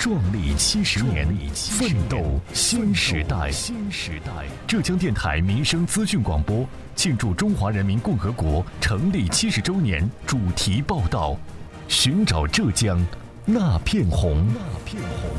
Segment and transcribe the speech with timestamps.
[0.00, 3.50] 壮丽七十年，奋斗新时代。
[3.50, 11.38] 新时代，浙江电台民生资讯广播庆祝中华人民共和国成立七十周年主题报道：
[11.86, 12.98] 寻找浙江
[13.44, 14.42] 那片红。
[14.54, 15.30] 那片红。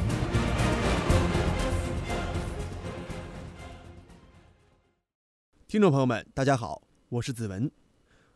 [5.67, 7.71] 听众朋友们，大家好，我是子文。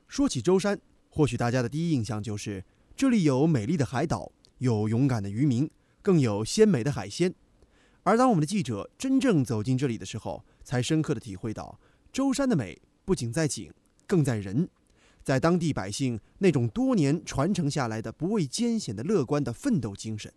[0.07, 5.69] 说起舟山，或许大家的第一印象就是这里有美丽的海岛，有勇敢的渔民。
[6.05, 7.33] 更有鲜美的海鲜，
[8.03, 11.79] 而当我们的记者真正走进这里的时候，才深刻的体会到
[12.13, 13.73] 舟山的美不仅在景，
[14.05, 14.69] 更在人，
[15.23, 20.31] 在当地百姓那种多年传承下来的不畏艰险的乐观的奋斗精神。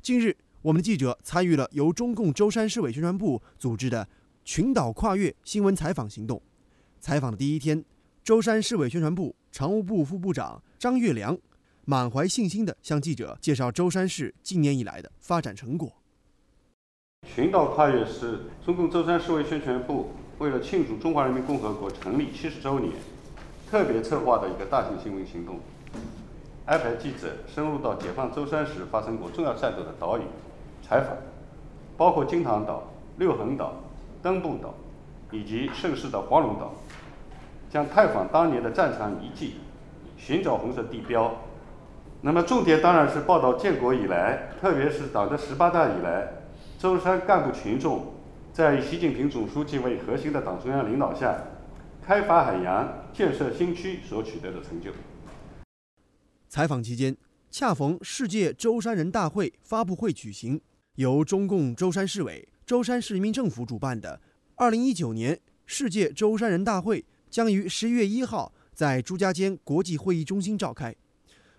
[0.00, 4.08] 近日，我们的记者参与了由中共舟山市委宣传部组织的
[4.46, 6.40] 群岛跨越新闻采访行动。
[7.00, 7.84] 采访的第一天，
[8.24, 11.38] 舟山市委宣传部常务部副部长张月良。
[11.88, 15.92] 满怀信心地向记者介绍舟山市近年以来的发展成果。
[17.32, 22.92] 群岛跨越是中共舟山市委宣传部为了庆祝中华人民共和国成立七十周年，
[23.70, 25.60] 特别策划的一个大型新闻行动，
[26.64, 30.22] 安排记者深入到解放舟山时发生过重要战斗的岛屿
[30.82, 31.16] 采访，
[31.96, 32.82] 包括金堂岛、
[33.16, 33.76] 六横岛、
[34.20, 34.74] 登步岛
[35.30, 36.74] 以及盛世的黄龙岛，
[37.70, 39.54] 将探访当年的战场遗迹，
[40.18, 41.32] 寻找红色地标。
[42.26, 46.26] 那么重点当然是报道建国以来，特别是党的十八大以来，
[46.76, 48.14] 舟山干部群众
[48.52, 51.40] 在以习近平总书记为核心的党中央领导下，
[52.04, 54.90] 开发海洋、建设新区所取得的成就。
[56.48, 57.16] 采访期间，
[57.48, 60.60] 恰逢世界舟山人大会发布会举行，
[60.96, 64.20] 由中共舟山市委、舟山市人民政府主办的
[64.56, 70.92] 二零一九年世界舟山人大会将于十一月一号在朱家尖国际会议中心召开。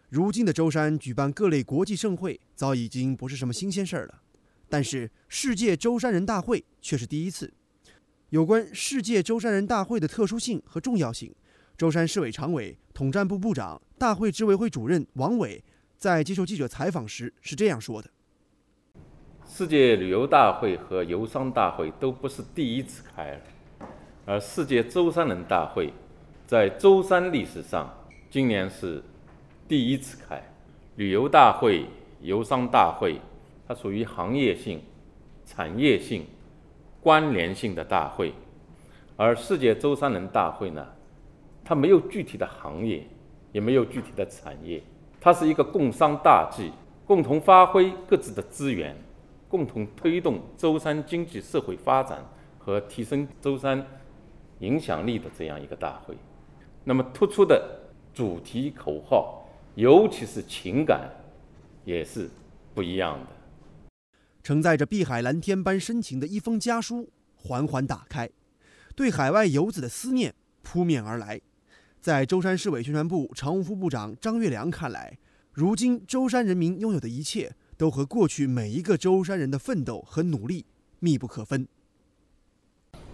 [0.09, 4.21] 如今的舟山举办各类国际盛会，早已经不是什么新鲜事儿了。
[4.69, 7.53] 但是世界舟山人大会却是第一次。
[8.29, 11.35] 有关世界舟山人大会的特殊性和重要性，
[11.77, 15.61] 舟山市委常委、统战部部长、大会执委会主任王伟
[15.97, 18.09] 在接受记者采访时是这样说的
[19.45, 23.41] ：“世界旅游大会和游商大会都不是第一次开了，
[24.25, 25.91] 而世界舟山人大会
[26.45, 27.93] 在舟山历史上
[28.31, 29.03] 今年是。”
[29.67, 30.41] 第一次开
[30.95, 31.85] 旅游大会、
[32.21, 33.19] 游商大会，
[33.67, 34.81] 它属于行业性、
[35.45, 36.25] 产业性、
[37.01, 38.31] 关联性的大会；
[39.17, 40.87] 而世界舟山人大会呢，
[41.65, 43.05] 它没有具体的行业，
[43.51, 44.81] 也没有具体的产业，
[45.19, 46.71] 它是一个共商大计，
[47.05, 48.95] 共同发挥各自的资源，
[49.49, 52.23] 共同推动舟山经济社会发展
[52.57, 53.85] 和提升舟山
[54.59, 56.15] 影响力的这样一个大会。
[56.85, 57.81] 那么突出的
[58.13, 59.36] 主题口号。
[59.77, 61.07] 尤其是情感，
[61.85, 62.27] 也是
[62.73, 63.27] 不一样的。
[64.41, 68.27] 承载着碧海蓝天般深情的一封家书缓缓打开，
[68.95, 70.33] 对海外游子的思念
[70.63, 71.39] 扑面而来。
[72.01, 75.15] 在舟山市委宣传部常务副部长张月良看来，
[75.53, 80.65] 如今舟山人民拥有的一切，都和过去每一个舟山人的奋斗和努力
[80.97, 81.67] 密不可分。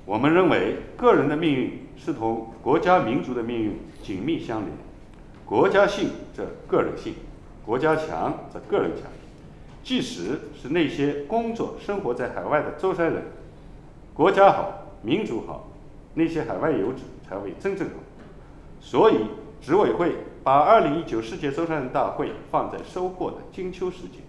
[0.06, 4.93] 我们认为，个人的命运是同国家民族的命运紧密相连。
[5.46, 7.14] 国家兴则个人兴，
[7.66, 9.12] 国家强则个人强。
[9.84, 13.24] 即使是那些工作生活在海外的舟山人，
[14.14, 15.68] 国家好，民族好，
[16.14, 17.96] 那些海外游子才会真正好。
[18.80, 19.26] 所以，
[19.62, 24.20] 执委会把2019世界舟山人大会放在收获的金秋时节，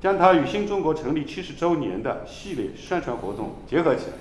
[0.00, 4.12] 将它与新中国成立七十周年的系列宣传活动结合起来，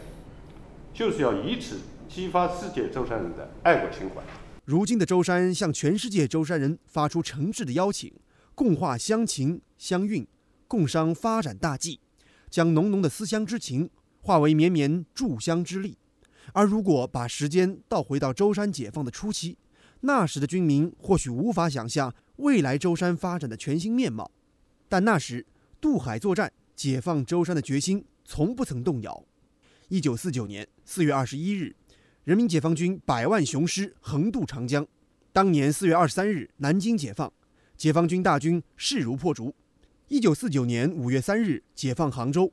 [0.93, 1.77] 就是要以此
[2.09, 4.21] 激发世界舟山人的爱国情怀。
[4.63, 8.13] 如今的舟山向全世界舟山人发出诚挚的邀请，
[8.53, 10.25] 共话乡情乡韵，
[10.67, 11.99] 共商发展大计，
[12.49, 13.89] 将浓浓的思乡之情
[14.21, 15.97] 化为绵绵助乡之力。
[16.53, 19.57] 而如果把时间倒回到舟山解放的初期，
[20.01, 24.29] 那时的军民或许无法想象未来舟山发展的全新面貌，
[24.87, 25.43] 但那时
[25.79, 29.23] 渡海作战、解放舟山的决心从不曾动摇。
[29.89, 31.75] 一九四九年四月二十一日。
[32.23, 34.85] 人民解放军百万雄师横渡长江。
[35.33, 37.33] 当年四月二十三日，南京解放，
[37.75, 39.55] 解放军大军势如破竹。
[40.07, 42.51] 一九四九年五月三日，解放杭州；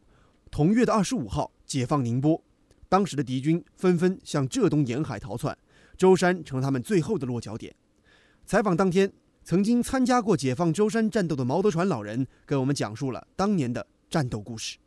[0.50, 2.42] 同月的二十五号，解放宁波。
[2.88, 5.54] 当时的敌军纷纷向浙东沿海逃窜，
[5.98, 7.74] 舟山成了他们最后的落脚点。
[8.46, 9.12] 采访当天，
[9.44, 14.78] 曾经参加过解放舟山战斗的毛德传老人给我们讲述了当年的战斗故事。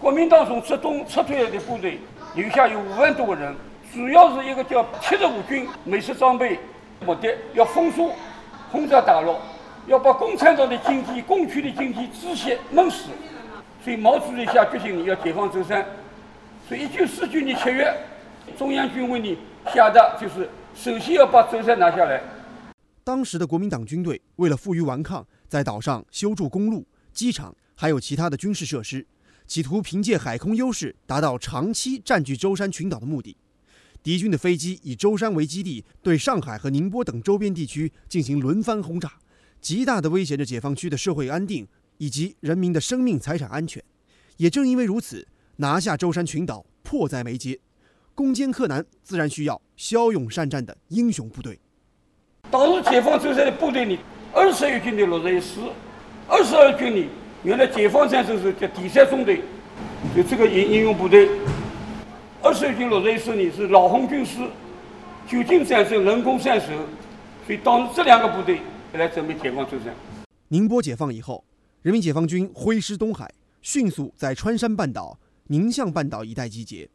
[0.00, 2.00] 国民党从浙东撤退的部队
[2.34, 3.54] 留下有五万多个人，
[3.92, 6.58] 主要是一个叫七十五军，美式装备，
[7.04, 8.14] 目的要封锁、
[8.70, 9.36] 轰炸大陆，
[9.86, 13.10] 要把共产党的经济、共区的经济窒息闷死。
[13.82, 15.86] 所以毛主席下决心要解放舟山。
[16.68, 17.94] 所以一九四九年七月，
[18.58, 19.38] 中央军委呢
[19.72, 22.20] 下达就是首先要把舟山拿下来。
[23.04, 29.06] 当时的国民党军队为了负隅顽抗，在岛上修筑公路、机场，还有其他的军事设施，
[29.46, 33.36] 企图凭借海空优势达到长期占据舟山群岛的目的。
[34.06, 39.14] 敌军的飞机以舟山为基地，对上海和宁波等周边地区进行轮番轰炸，
[39.60, 41.66] 极大地威胁着解放区的社会安定
[41.98, 43.82] 以及人民的生命财产安全。
[44.36, 45.26] 也正因为如此，
[45.56, 47.58] 拿下舟山群岛迫在眉睫，
[48.14, 51.58] 攻坚克难，自然需要骁勇善战的英雄部队。
[52.48, 53.98] 当时解放舟山的部队里，
[54.32, 55.58] 二十一军的六十一师，
[56.28, 57.08] 二十二军里，
[57.42, 59.42] 原来解放战争时叫第三中队，
[60.14, 61.28] 就这个英英勇部队。
[62.42, 64.38] 二十军六十一师呢是老红军师，
[65.26, 66.66] 久经战争，人攻善守，
[67.46, 68.60] 所以当时这两个部队
[68.92, 69.94] 来准备解放舟山。
[70.48, 71.44] 宁波解放以后，
[71.82, 75.18] 人民解放军挥师东海，迅速在川山半岛、
[75.48, 76.88] 宁向半岛一带集结。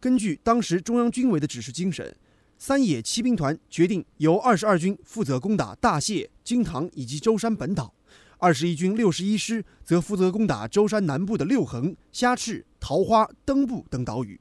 [0.00, 2.14] 根据当时中央军委的指示精神。
[2.60, 7.94] 三野骑兵团决定由二十二军负责攻打大蟹、金堂以及舟山本岛，
[8.38, 14.40] 二十一军六十一师则负责攻打舟山南部的六横、虾翅、桃花、登步等岛屿。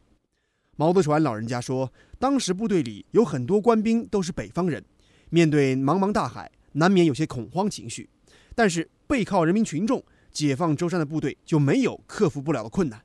[0.80, 4.84] 毛德传老人家说，当时部队里有很多官兵都是北方人，
[5.32, 8.08] 面对茫茫大海，难免有些恐慌情绪。
[8.54, 13.02] 但是背靠人民群众，解放舟山的部队就没有克服不了的困难。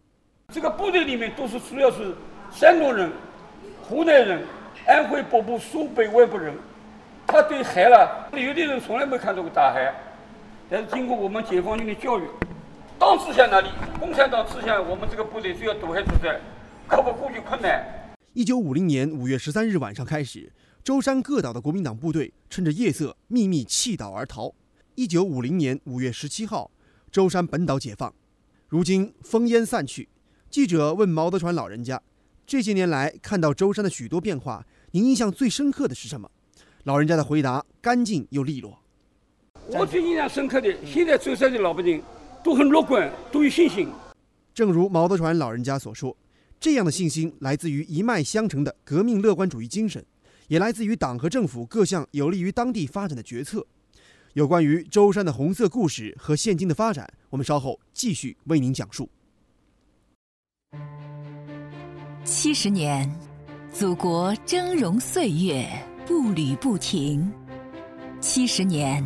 [0.53, 2.15] 这个部队里面都是主要是
[2.51, 3.11] 山东人、
[3.83, 4.45] 湖南人。
[4.85, 6.53] 安徽北部、苏北外部人，
[7.27, 9.95] 他对海了，有的人从来没看到过大海，
[10.69, 12.25] 但是经过我们解放军的教育，
[12.99, 13.69] 党指向哪里，
[14.01, 16.41] 共产党指向我们这个部队就要渡海作战，
[16.93, 17.83] 克服过去困难。
[18.35, 20.53] 一九五零年五月十三日晚上开始，
[20.85, 24.53] 舟山各岛的国民党部队趁着夜色秘密弃岛而逃。
[24.95, 26.71] 一九五零年五月十七号，
[27.11, 28.13] 舟山本岛解放。
[28.69, 30.11] 如今烽烟散去，
[30.51, 32.03] 记者问毛德传老人家。
[32.47, 36.31] 这些年来看到舟山的许多变化，您印象最深刻的是什么？
[36.85, 38.79] 老人家的回答干净又利落。
[39.69, 42.03] 我最印象深刻的，现在舟山的老百姓
[42.45, 43.89] 都很乐观，都有信心。
[44.53, 46.15] 正如毛德传老人家所说，
[46.63, 50.07] 这样的信心来自于一脉相承的革命乐观主义精神，
[50.47, 53.67] 也来自于党和政府各项有利于当地发展的决策。
[54.35, 59.11] 有关于舟山的红色故事和现今的发展，我们稍后继续为您讲述。
[62.25, 63.13] 七十年，
[63.73, 65.69] 祖国峥嵘岁月
[66.07, 67.29] 步履不停；
[68.21, 69.05] 七十年，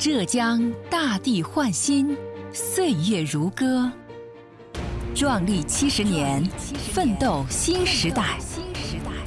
[0.00, 2.16] 浙江大地焕新，
[2.52, 3.88] 岁月如歌。
[5.18, 6.48] 壮丽七十年，
[6.92, 8.38] 奋斗新时代。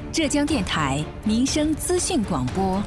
[0.09, 2.81] 浙江电台民生资讯广播，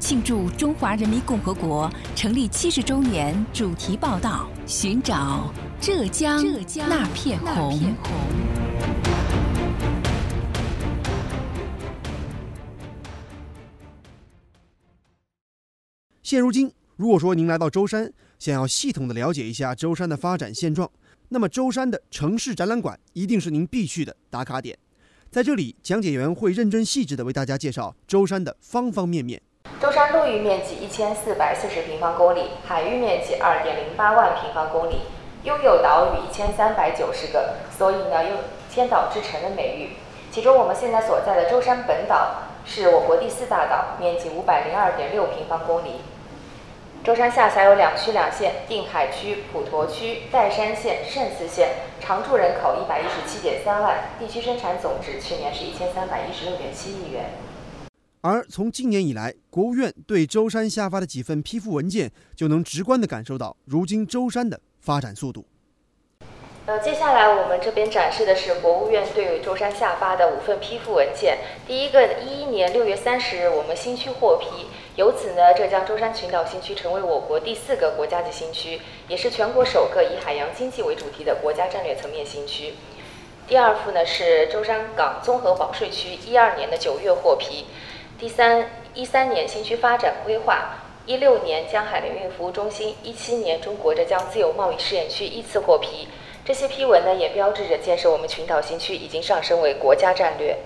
[0.00, 6.42] 庆祝中华人民共和国成立七十周年主题报道：寻找浙江
[6.88, 7.78] 那片红。
[16.22, 20.90] 现如今，如果说您来到舟山，想要系统的了解一下舟山的发展现状，
[21.30, 24.78] 那么舟山的城市展览馆一定是您必去的打卡点。
[25.30, 29.40] 在这里，讲解员会认真细致的为大家介绍舟山的方方面面。
[29.78, 35.02] 舟山陆域面积一千四百四十平方公里，海域面积二点零八万平方公里，
[35.44, 38.36] 拥有岛屿一千三百九十个，所以呢，有
[38.72, 39.90] “千岛之城”的美誉。
[40.32, 46.00] 其中，我们现在所在的舟山本岛是我国第四大岛，面积五百零二点六平方公里。
[47.04, 57.30] 舟山下辖有两区两县：定海区、普陀区、岱山县、嵊泗县，常住人口一百一十七点三万，地区生产总值去年是一千三百一十六点七亿元。
[58.20, 65.46] 而从今年以来，国务院对舟山下发的几份批复文件，就能直观地感受到如今舟山的发展速度。
[66.66, 71.38] 呃，接下来我们这边展示的是国务院对舟山下发的五份批复文件。
[71.66, 74.66] 第一个，一一年六月三十日，我们新区获批。
[74.98, 82.74] 由此呢，浙江舟山群岛新区成为我国第四个国家级新区，也是全国首个以海洋经济为主题的国家战略层面新区。
[83.46, 87.66] 第二幅呢是舟山港综合保税区，一二年的九月获批。
[88.18, 96.08] 第三一三年新区发展规划，一六年江海联运服务中心，一七年中国浙江自由贸易试验区依次获批。
[96.44, 100.58] 这些批文呢，也标志着建设我们群岛新区已经上升为国家战略。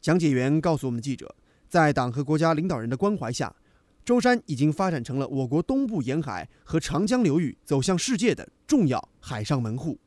[0.00, 1.32] 讲解员告诉我们记者，
[1.76, 3.54] 在党和国家领导人的关怀下，
[4.02, 9.98] 舟山已经发展成了我国东部沿海和长江流域走向世界的重要海上门户。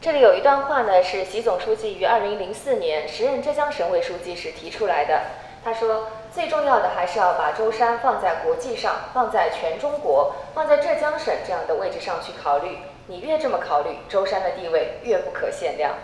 [0.00, 5.22] 这里有一段话呢，是习总书记于二零零四年时任浙江省委书记时提出来的。
[5.62, 12.78] 他说：“最重要的还是要把舟山放在国际上，放在全中国，放在浙江省这样的位置上去考虑。
[13.06, 15.94] 你越这么考虑，舟山的地位越不可限量。”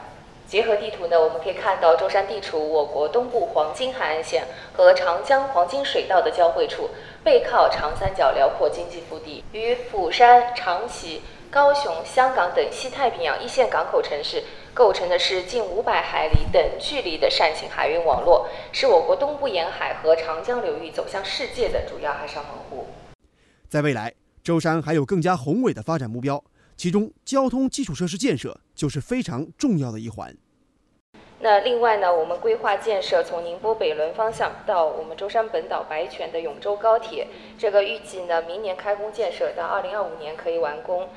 [0.51, 6.91] 结合地图呢，我们可以看到舟山地处我国东部黄金海岸线和长江黄金水道的交汇处，
[7.23, 14.43] 背靠长三角辽阔经济腹地，与釜山、长崎、高雄、香港等西太平洋一线港口城市
[14.75, 22.89] 构成的是近五百海里等距离的扇形海运网络，是我国东部沿海和长江流域走向世界的主要海上门户。
[23.69, 26.43] 在未来，舟山还有更加宏伟的发展目标。
[26.83, 30.35] 其中，交通基础设施建设就是非常重要的一环。
[31.41, 37.27] 那另外呢，我们规划建设从宁波北仑方向到我们舟山本岛白泉的永州高铁，
[37.59, 41.11] 这个预计呢明年开工建设，到二零二五年可以完工，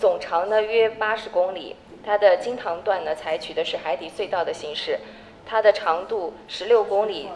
[0.00, 1.76] 总长呢约八十公里。
[2.02, 4.98] 它的金塘段呢采取的是海底隧道的形式，
[5.44, 7.28] 它的长度十六公里，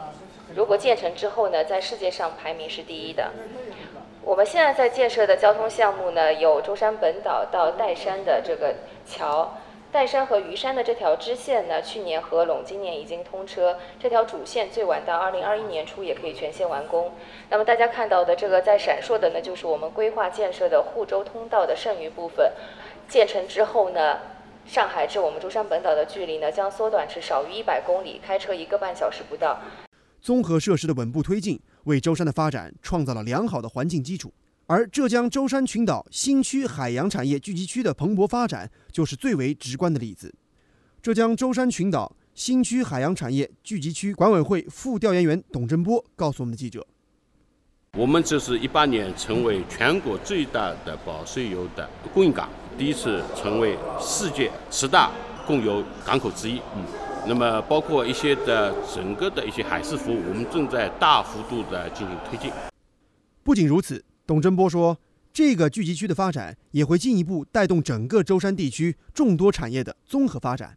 [0.57, 3.31] 如果建成之后呢，在世界上排名是第一的。
[4.25, 8.73] 我们现在在建设的交通项目呢，有舟山本岛到岱山的这个
[9.05, 9.55] 桥，
[9.93, 13.77] 岱山和鱼山的这条支线呢，去年合拢，今年已经通车。
[13.99, 17.11] 这条主线最晚到二零二一年初也可以全线完工。
[17.51, 22.53] 那么大家看到的这个在闪烁的呢，就是我们规划建设的沪州通道的剩余部分。
[23.09, 24.21] 建成之后呢，
[24.65, 29.59] 上海至我们舟山本岛的距离呢，将缩短至少于一百公里，开车一个半小时不到。
[30.23, 31.61] 综合设施的稳步推进。
[31.85, 34.33] 为舟山的发展创造了良好的环境基础，
[34.69, 40.33] 而浙江舟山群岛新区海洋产业聚集区的蓬勃发展就是最为直观的例子。
[41.03, 46.87] 浙江舟山群岛新区海洋产业聚集区管委会副调研员董振波告诉我们的记者
[47.99, 52.49] ：“我们这是一八年成为全国最大的保税油的供应港，
[52.79, 55.11] 第一次成为世界十大
[55.45, 57.02] 供油港口之一。”嗯。
[57.25, 62.51] 那么，包括一些的整个的一些海事服务，我们正在大幅度的进行推进。
[63.45, 64.99] 不仅如此，董振波说，
[65.33, 70.77] 这个聚集区的发展也会进一步带动整个舟山地区众多产业的综合发展。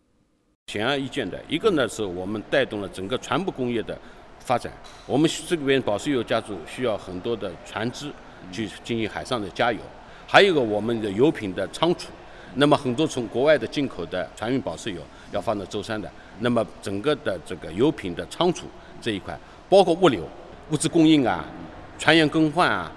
[0.68, 3.98] 显而易见的，一个呢是我们带动了整个船舶工业的
[4.40, 4.72] 发展。
[5.08, 8.12] 我们这边保税油家族需要很多的船只
[8.52, 9.80] 去进行海上的加油，
[10.28, 12.12] 还有一个我们的油品的仓储。
[12.56, 16.10] 那么很多从国外的进口的船运保税油要放到舟山的。
[16.40, 18.66] 那么整个的这个油品的仓储
[19.02, 19.38] 这一块，
[19.70, 20.28] 包括物流、
[20.72, 21.46] 物资供应啊、
[21.98, 22.92] 船员更换啊、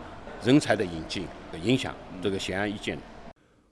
[0.45, 2.99] 人才的引进的影响，这个显而易见。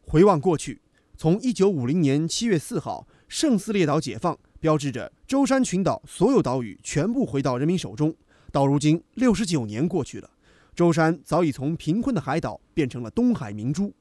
[0.07, 0.81] 回望过去，
[1.17, 8.15] 从一九五零年七月四号圣斯列岛解放，标志着舟山群岛所有岛屿全部回到人民手中。
[8.53, 10.31] 到如今六十九年过去了，
[10.75, 13.93] 舟山早已从贫困的海岛变成了东海明珠，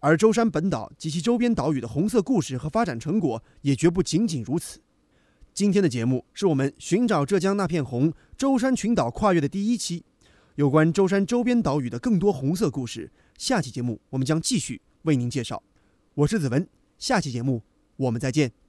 [0.00, 4.80] 而舟山本岛及其周边岛屿的红色故事和发展成果也绝不仅仅如此。
[5.52, 10.04] 今天的节目是我们寻找浙江那片红舟山群岛跨越的第一期，
[10.54, 13.10] 有关舟山周边岛屿的更多红色故事。
[13.36, 15.62] 下期节目我们将继续为您介绍。
[16.14, 17.62] 我是子文，下期节目
[17.96, 18.67] 我们再见。